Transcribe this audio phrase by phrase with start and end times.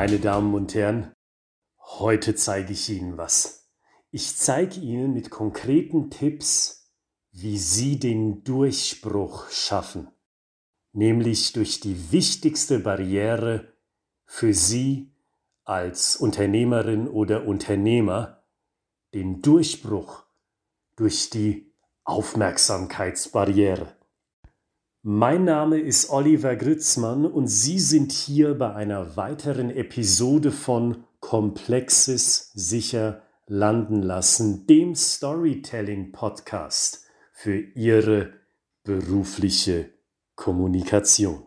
[0.00, 1.12] Meine Damen und Herren,
[1.80, 3.68] heute zeige ich Ihnen was.
[4.12, 6.94] Ich zeige Ihnen mit konkreten Tipps,
[7.32, 10.06] wie Sie den Durchbruch schaffen,
[10.92, 13.72] nämlich durch die wichtigste Barriere
[14.24, 15.16] für Sie
[15.64, 18.44] als Unternehmerin oder Unternehmer,
[19.14, 20.26] den Durchbruch
[20.94, 21.74] durch die
[22.04, 23.97] Aufmerksamkeitsbarriere.
[25.02, 32.50] Mein Name ist Oliver Gritzmann und Sie sind hier bei einer weiteren Episode von Komplexes
[32.54, 38.32] sicher landen lassen, dem Storytelling Podcast für Ihre
[38.82, 39.88] berufliche
[40.34, 41.46] Kommunikation.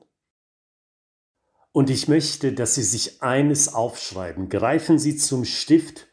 [1.73, 4.47] Und ich möchte, dass Sie sich eines aufschreiben.
[4.47, 6.07] Greifen Sie zum Stift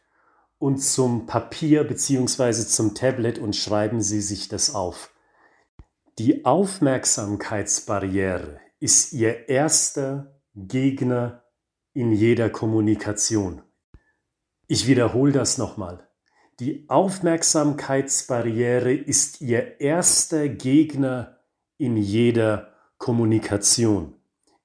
[0.59, 2.67] und zum Papier bzw.
[2.67, 5.13] zum Tablet und schreiben Sie sich das auf.
[6.19, 11.45] Die Aufmerksamkeitsbarriere ist Ihr erster Gegner
[11.95, 13.63] in jeder Kommunikation.
[14.67, 16.09] Ich wiederhole das nochmal.
[16.59, 21.39] Die Aufmerksamkeitsbarriere ist Ihr erster Gegner
[21.77, 24.17] in jeder Kommunikation.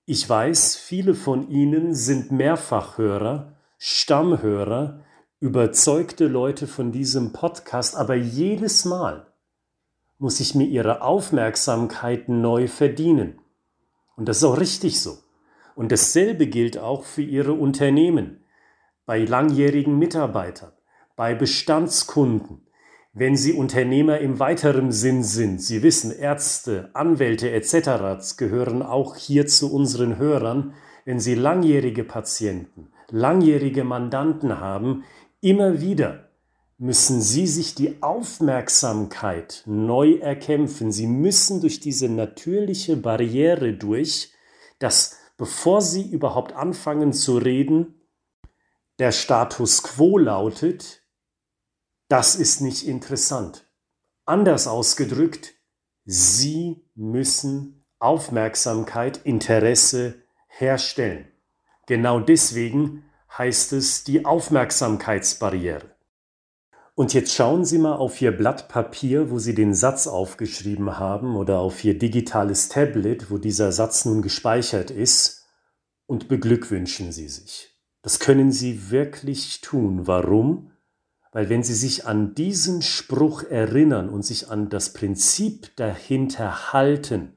[0.07, 5.01] Ich weiß, viele von Ihnen sind Mehrfachhörer, Stammhörer,
[5.39, 9.27] überzeugte Leute von diesem Podcast, aber jedes Mal,
[10.17, 13.39] muss ich mir ihre Aufmerksamkeit neu verdienen.
[14.15, 15.17] Und das ist auch richtig so.
[15.75, 18.43] Und dasselbe gilt auch für Ihre Unternehmen,
[19.05, 20.71] bei langjährigen Mitarbeitern,
[21.15, 22.67] bei Bestandskunden.
[23.11, 28.37] Wenn Sie Unternehmer im weiteren Sinn sind, Sie wissen, Ärzte, Anwälte etc.
[28.37, 30.73] gehören auch hier zu unseren Hörern,
[31.05, 35.03] wenn Sie langjährige Patienten, langjährige Mandanten haben,
[35.41, 36.29] immer wieder
[36.77, 40.91] müssen sie sich die Aufmerksamkeit neu erkämpfen.
[40.91, 44.33] Sie müssen durch diese natürliche Barriere durch,
[44.79, 48.01] dass bevor sie überhaupt anfangen zu reden,
[48.99, 51.01] der Status quo lautet,
[52.07, 53.67] das ist nicht interessant.
[54.25, 55.53] Anders ausgedrückt,
[56.05, 61.31] Sie müssen Aufmerksamkeit, Interesse herstellen.
[61.87, 63.05] Genau deswegen
[63.37, 65.92] heißt es die Aufmerksamkeitsbarriere.
[66.95, 71.35] Und jetzt schauen Sie mal auf Ihr Blatt Papier, wo Sie den Satz aufgeschrieben haben,
[71.35, 75.47] oder auf Ihr digitales Tablet, wo dieser Satz nun gespeichert ist,
[76.05, 77.71] und beglückwünschen Sie sich.
[78.03, 80.05] Das können Sie wirklich tun.
[80.05, 80.71] Warum?
[81.31, 87.33] Weil wenn Sie sich an diesen Spruch erinnern und sich an das Prinzip dahinter halten,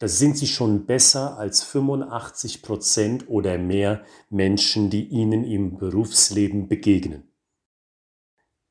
[0.00, 6.66] da sind Sie schon besser als 85 Prozent oder mehr Menschen, die Ihnen im Berufsleben
[6.66, 7.30] begegnen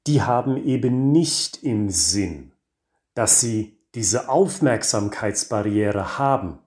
[0.08, 2.52] die haben eben nicht im Sinn,
[3.14, 6.60] dass sie diese Aufmerksamkeitsbarriere haben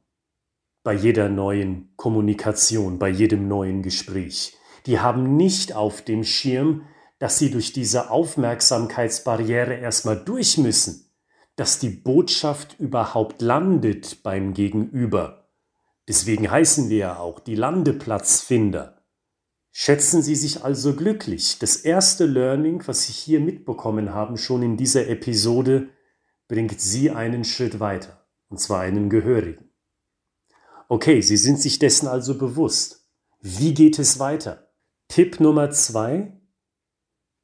[0.83, 4.57] bei jeder neuen Kommunikation, bei jedem neuen Gespräch.
[4.87, 6.87] Die haben nicht auf dem Schirm,
[7.19, 11.11] dass sie durch diese Aufmerksamkeitsbarriere erstmal durch müssen,
[11.57, 15.49] dass die Botschaft überhaupt landet beim Gegenüber.
[16.07, 18.96] Deswegen heißen wir ja auch die Landeplatzfinder.
[19.79, 21.59] Schätzen Sie sich also glücklich.
[21.59, 25.91] Das erste Learning, was Sie hier mitbekommen haben, schon in dieser Episode,
[26.49, 29.69] bringt Sie einen Schritt weiter, und zwar einen gehörigen.
[30.89, 33.07] Okay, Sie sind sich dessen also bewusst.
[33.43, 34.73] Wie geht es weiter?
[35.09, 36.41] Tipp Nummer zwei.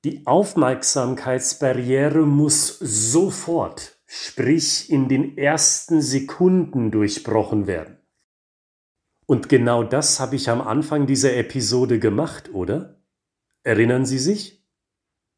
[0.02, 8.01] Die Aufmerksamkeitsbarriere muss sofort, sprich in den ersten Sekunden durchbrochen werden.
[9.26, 13.00] Und genau das habe ich am Anfang dieser Episode gemacht, oder?
[13.62, 14.64] Erinnern Sie sich?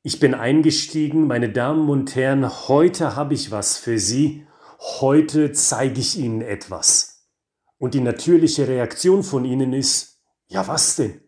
[0.03, 4.47] Ich bin eingestiegen, meine Damen und Herren, heute habe ich was für Sie,
[5.00, 7.31] heute zeige ich Ihnen etwas.
[7.78, 11.21] Und die natürliche Reaktion von Ihnen ist, ja was denn?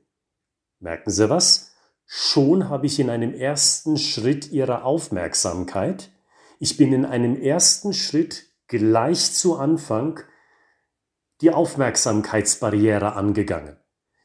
[0.78, 1.72] Merken Sie was?
[2.04, 6.10] Schon habe ich in einem ersten Schritt Ihre Aufmerksamkeit,
[6.58, 10.20] ich bin in einem ersten Schritt gleich zu Anfang
[11.40, 13.76] die Aufmerksamkeitsbarriere angegangen.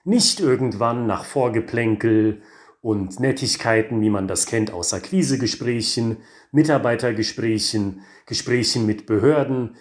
[0.03, 2.41] Nicht irgendwann nach Vorgeplänkel
[2.81, 6.17] und Nettigkeiten, wie man das kennt aus Akquisegesprächen,
[6.51, 9.75] Mitarbeitergesprächen, Gesprächen mit Behörden,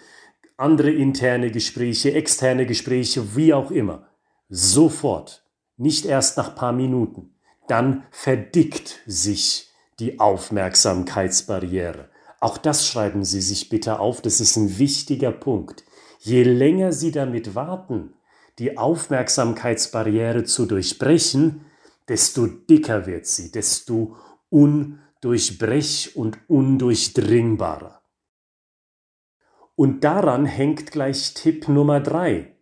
[0.57, 4.07] andere interne Gespräche, externe Gespräche, wie auch immer.
[4.49, 5.43] Sofort,
[5.77, 7.35] nicht erst nach paar Minuten.
[7.67, 12.09] Dann verdickt sich die Aufmerksamkeitsbarriere.
[12.39, 15.83] Auch das schreiben Sie sich bitte auf, das ist ein wichtiger Punkt.
[16.23, 18.13] Je länger Sie damit warten,
[18.59, 21.65] die Aufmerksamkeitsbarriere zu durchbrechen,
[22.07, 24.15] desto dicker wird sie, desto
[24.49, 28.03] undurchbrech und undurchdringbarer.
[29.75, 32.55] Und daran hängt gleich Tipp Nummer drei.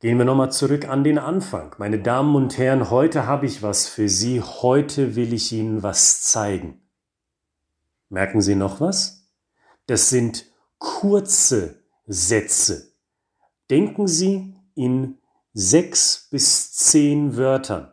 [0.00, 1.74] Gehen wir nochmal zurück an den Anfang.
[1.78, 6.24] Meine Damen und Herren, heute habe ich was für Sie, heute will ich Ihnen was
[6.24, 6.82] zeigen.
[8.10, 9.30] Merken Sie noch was?
[9.86, 10.44] Das sind
[10.76, 11.79] kurze
[12.12, 12.96] Sätze.
[13.70, 15.18] Denken Sie in
[15.52, 17.92] sechs bis zehn Wörtern.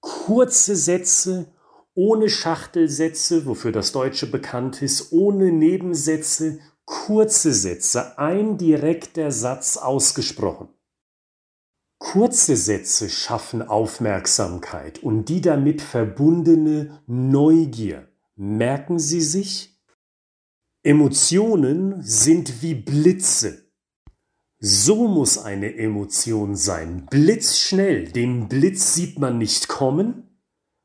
[0.00, 1.52] Kurze Sätze
[1.92, 10.68] ohne Schachtelsätze, wofür das Deutsche bekannt ist, ohne Nebensätze, kurze Sätze, ein direkter Satz ausgesprochen.
[11.98, 18.08] Kurze Sätze schaffen Aufmerksamkeit und die damit verbundene Neugier.
[18.36, 19.77] Merken Sie sich?
[20.88, 23.70] Emotionen sind wie Blitze.
[24.58, 27.04] So muss eine Emotion sein.
[27.10, 28.06] Blitzschnell.
[28.08, 30.40] Den Blitz sieht man nicht kommen.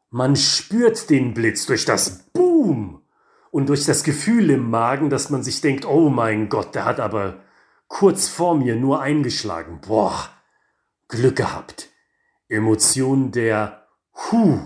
[0.09, 3.01] Man spürt den Blitz durch das Boom
[3.50, 7.00] und durch das Gefühl im Magen, dass man sich denkt, oh mein Gott, der hat
[7.00, 7.39] aber
[7.88, 9.79] kurz vor mir nur eingeschlagen.
[9.88, 10.27] Boah,
[11.07, 11.88] Glück gehabt.
[12.50, 14.59] Emotion der Hu,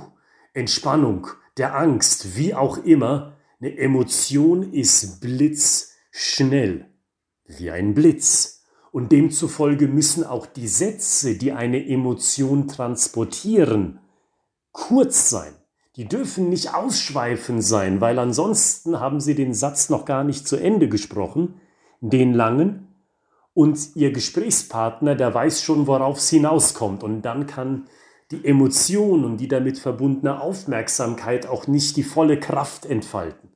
[0.55, 3.36] Entspannung, der Angst, wie auch immer.
[3.59, 6.85] Eine Emotion ist blitzschnell,
[7.45, 8.63] wie ein Blitz.
[8.91, 13.99] Und demzufolge müssen auch die Sätze, die eine Emotion transportieren,
[14.71, 15.53] kurz sein.
[15.95, 20.55] Die dürfen nicht ausschweifend sein, weil ansonsten haben sie den Satz noch gar nicht zu
[20.55, 21.59] Ende gesprochen,
[21.99, 22.87] den langen,
[23.57, 27.01] und ihr Gesprächspartner, der weiß schon, worauf es hinauskommt.
[27.01, 27.87] Und dann kann
[28.29, 33.46] die Emotion und die damit verbundene Aufmerksamkeit auch nicht die volle Kraft entfalten.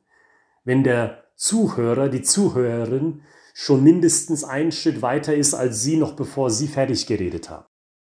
[0.64, 3.24] Wenn der Zuhörer, die Zuhörerin
[3.54, 7.66] schon mindestens einen Schritt weiter ist als Sie, noch bevor Sie fertig geredet haben.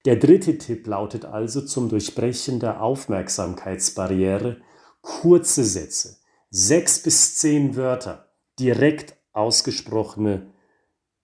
[0.06, 4.62] Der dritte Tipp lautet also zum Durchbrechen der Aufmerksamkeitsbarriere
[5.02, 6.18] kurze Sätze,
[6.50, 10.54] sechs bis zehn Wörter, direkt ausgesprochene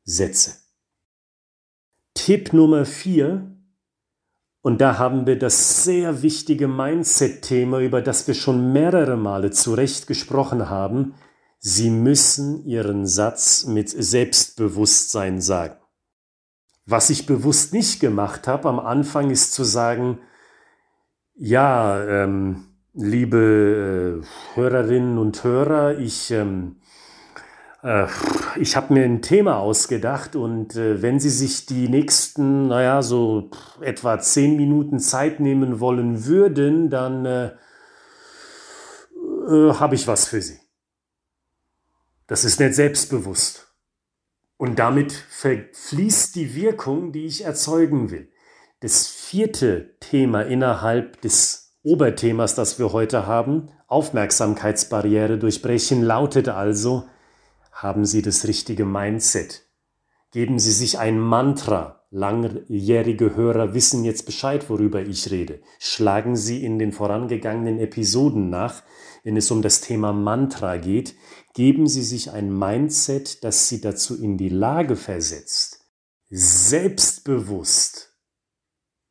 [0.03, 0.57] Sätze.
[2.13, 3.58] Tipp Nummer vier,
[4.61, 10.07] und da haben wir das sehr wichtige Mindset-Thema, über das wir schon mehrere Male zurecht
[10.07, 11.13] gesprochen haben.
[11.59, 15.77] Sie müssen Ihren Satz mit Selbstbewusstsein sagen.
[16.85, 20.19] Was ich bewusst nicht gemacht habe am Anfang ist zu sagen,
[21.35, 26.88] ja, ähm, liebe äh, Hörerinnen und Hörer, ich ähm, äh,
[28.57, 33.51] ich habe mir ein Thema ausgedacht und äh, wenn Sie sich die nächsten, naja, so
[33.79, 37.51] etwa zehn Minuten Zeit nehmen wollen würden, dann äh,
[39.47, 40.59] äh, habe ich was für Sie.
[42.27, 43.73] Das ist nicht selbstbewusst.
[44.57, 48.29] Und damit verfließt die Wirkung, die ich erzeugen will.
[48.81, 57.07] Das vierte Thema innerhalb des Oberthemas, das wir heute haben, Aufmerksamkeitsbarriere durchbrechen, lautet also,
[57.81, 59.65] haben Sie das richtige Mindset?
[60.31, 62.05] Geben Sie sich ein Mantra.
[62.11, 65.61] Langjährige Hörer wissen jetzt Bescheid, worüber ich rede.
[65.79, 68.83] Schlagen Sie in den vorangegangenen Episoden nach,
[69.23, 71.15] wenn es um das Thema Mantra geht.
[71.53, 75.85] Geben Sie sich ein Mindset, das Sie dazu in die Lage versetzt,
[76.29, 78.17] selbstbewusst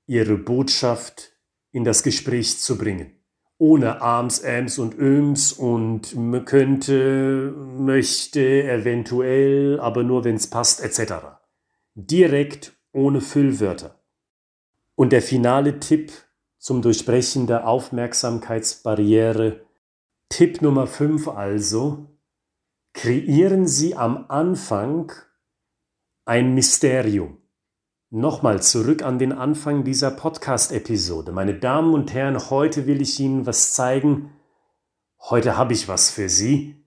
[0.06, 1.32] Ihre Botschaft
[1.70, 3.17] in das Gespräch zu bringen
[3.58, 6.14] ohne Arms, Ams und Öms und
[6.46, 11.14] könnte, möchte, eventuell, aber nur wenn es passt, etc.
[11.94, 13.98] Direkt ohne Füllwörter.
[14.94, 16.12] Und der finale Tipp
[16.58, 19.60] zum Durchbrechen der Aufmerksamkeitsbarriere,
[20.28, 22.06] Tipp Nummer 5 also,
[22.92, 25.12] kreieren Sie am Anfang
[26.24, 27.37] ein Mysterium.
[28.10, 31.30] Nochmal zurück an den Anfang dieser Podcast-Episode.
[31.30, 34.32] Meine Damen und Herren, heute will ich Ihnen was zeigen.
[35.20, 36.82] Heute habe ich was für Sie.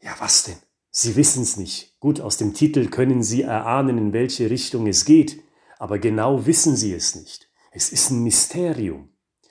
[0.00, 0.56] Ja, was denn?
[0.88, 2.00] Sie wissen es nicht.
[2.00, 5.42] Gut, aus dem Titel können Sie erahnen, in welche Richtung es geht,
[5.78, 7.50] aber genau wissen Sie es nicht.
[7.70, 9.10] Es ist ein Mysterium.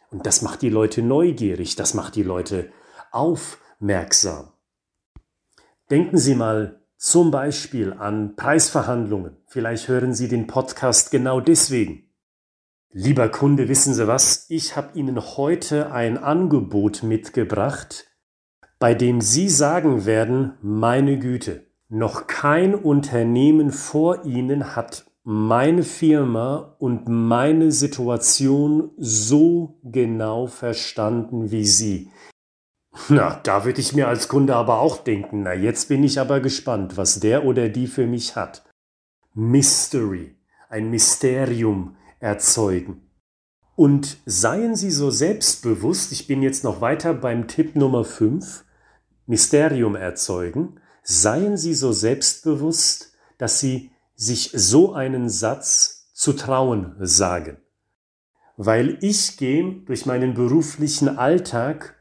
[0.10, 2.72] Und das macht die Leute neugierig, das macht die Leute
[3.12, 4.52] aufmerksam.
[5.92, 9.36] Denken Sie mal zum Beispiel an Preisverhandlungen.
[9.48, 12.10] Vielleicht hören Sie den Podcast genau deswegen.
[12.94, 14.46] Lieber Kunde, wissen Sie was?
[14.48, 18.06] Ich habe Ihnen heute ein Angebot mitgebracht,
[18.80, 26.78] bei dem Sie sagen werden, meine Güte, noch kein Unternehmen vor Ihnen hat meine Firma
[26.80, 32.10] und meine Situation so genau verstanden wie Sie.
[33.10, 36.40] Na, da würde ich mir als Kunde aber auch denken, na jetzt bin ich aber
[36.40, 38.64] gespannt, was der oder die für mich hat.
[39.34, 40.36] Mystery,
[40.70, 43.10] ein Mysterium erzeugen.
[43.76, 48.64] Und seien Sie so selbstbewusst, ich bin jetzt noch weiter beim Tipp Nummer 5,
[49.26, 57.58] Mysterium erzeugen, seien Sie so selbstbewusst, dass Sie sich so einen Satz zu trauen sagen.
[58.56, 61.96] Weil ich gehe durch meinen beruflichen Alltag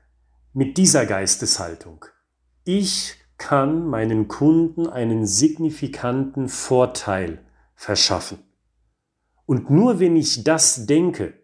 [0.53, 2.05] mit dieser Geisteshaltung.
[2.65, 7.41] Ich kann meinen Kunden einen signifikanten Vorteil
[7.75, 8.39] verschaffen.
[9.47, 11.35] Und nur wenn ich das denke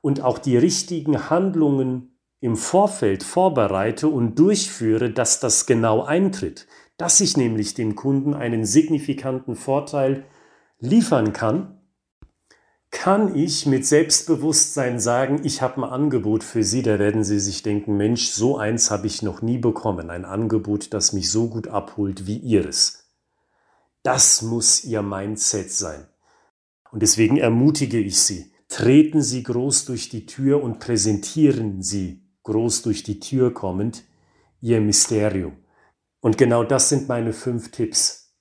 [0.00, 7.20] und auch die richtigen Handlungen im Vorfeld vorbereite und durchführe, dass das genau eintritt, dass
[7.20, 10.24] ich nämlich dem Kunden einen signifikanten Vorteil
[10.78, 11.75] liefern kann,
[12.96, 17.62] kann ich mit Selbstbewusstsein sagen, ich habe ein Angebot für Sie, da werden Sie sich
[17.62, 21.68] denken, Mensch, so eins habe ich noch nie bekommen, ein Angebot, das mich so gut
[21.68, 23.12] abholt wie Ihres.
[24.02, 26.08] Das muss Ihr Mindset sein.
[26.90, 32.80] Und deswegen ermutige ich Sie, treten Sie groß durch die Tür und präsentieren Sie groß
[32.80, 34.04] durch die Tür kommend
[34.62, 35.58] Ihr Mysterium.
[36.20, 38.34] Und genau das sind meine fünf Tipps,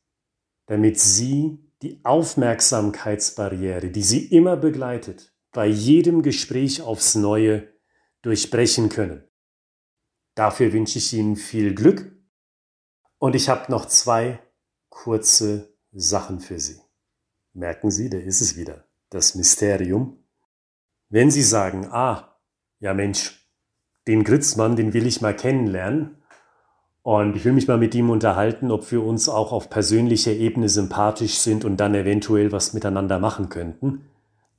[0.65, 7.73] damit Sie die Aufmerksamkeitsbarriere, die Sie immer begleitet, bei jedem Gespräch aufs Neue
[8.21, 9.23] durchbrechen können.
[10.35, 12.11] Dafür wünsche ich Ihnen viel Glück
[13.19, 14.39] und ich habe noch zwei
[14.89, 16.79] kurze Sachen für Sie.
[17.53, 20.25] Merken Sie, da ist es wieder, das Mysterium.
[21.09, 22.37] Wenn Sie sagen, ah,
[22.79, 23.49] ja Mensch,
[24.07, 26.21] den Gritzmann, den will ich mal kennenlernen,
[27.05, 30.69] und ich will mich mal mit ihm unterhalten, ob wir uns auch auf persönlicher Ebene
[30.69, 34.05] sympathisch sind und dann eventuell was miteinander machen könnten.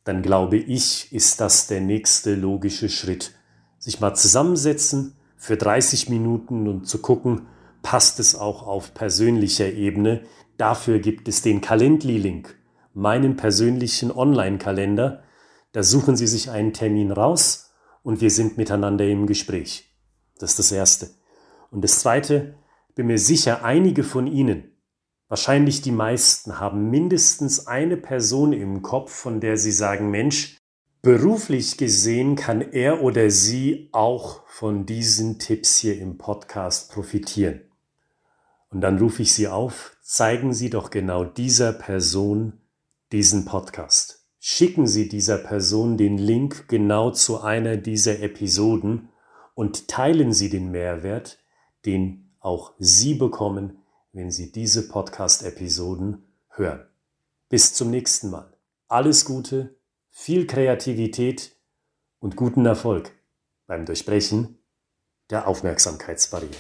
[0.05, 3.33] Dann glaube ich, ist das der nächste logische Schritt.
[3.81, 7.49] Sich mal zusammensetzen für 30 Minuten und zu gucken,
[7.83, 10.23] passt es auch auf persönlicher Ebene.
[10.57, 12.55] Dafür gibt es den Calendly-Link,
[12.95, 15.25] meinen persönlichen Online-Kalender.
[15.73, 17.73] Da suchen Sie sich einen Termin raus
[18.05, 19.93] und wir sind miteinander im Gespräch.
[20.39, 21.11] Das ist das Erste.
[21.71, 22.55] Und das Zweite,
[22.95, 24.73] bin mir sicher, einige von Ihnen,
[25.29, 30.57] wahrscheinlich die meisten, haben mindestens eine Person im Kopf, von der Sie sagen, Mensch,
[31.07, 37.61] beruflich gesehen kann er oder sie auch von diesen Tipps hier im Podcast profitieren.
[38.71, 42.55] Und dann rufe ich Sie auf, zeigen Sie doch genau dieser Person
[43.13, 44.27] diesen Podcast.
[44.41, 49.11] Schicken Sie dieser Person den Link genau zu einer dieser Episoden
[49.55, 51.39] und teilen Sie den Mehrwert,
[51.87, 53.79] den auch Sie bekommen,
[54.13, 56.87] wenn Sie diese Podcast-Episoden hören.
[57.49, 58.53] Bis zum nächsten Mal.
[58.89, 59.77] Alles Gute,
[60.11, 61.57] viel Kreativität
[62.19, 63.13] und guten Erfolg
[63.67, 64.59] beim Durchbrechen
[65.31, 66.55] der Aufmerksamkeitsbarriere.